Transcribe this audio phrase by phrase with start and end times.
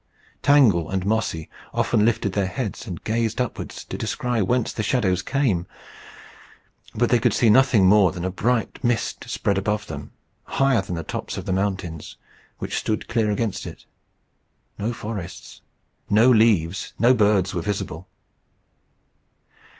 [0.41, 5.21] Tangle and Mossy often lifted their heads and gazed upwards to discry whence the shadows
[5.21, 5.67] came;
[6.95, 10.11] but they could see nothing more than a bright mist spread above them,
[10.57, 12.17] higher than the tops of the mountains,
[12.57, 13.85] which stood clear against it.
[14.79, 15.61] No forests,
[16.09, 18.07] no leaves, no birds were visible.